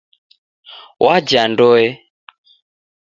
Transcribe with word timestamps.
Waja 1.03 1.43
Ndoe. 1.49 1.85